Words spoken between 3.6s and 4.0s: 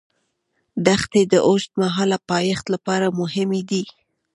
دي.